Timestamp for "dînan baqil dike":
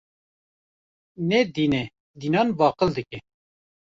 2.19-3.19